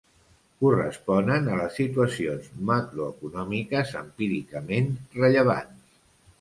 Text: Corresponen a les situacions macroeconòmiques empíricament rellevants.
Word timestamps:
Corresponen 0.63 1.49
a 1.49 1.57
les 1.59 1.77
situacions 1.81 2.49
macroeconòmiques 2.71 3.95
empíricament 4.03 4.93
rellevants. 5.23 6.05